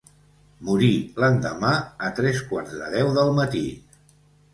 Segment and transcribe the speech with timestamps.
[0.69, 0.87] Morí
[1.23, 1.73] l'endemà
[2.07, 3.63] a tres quarts de deu del matí.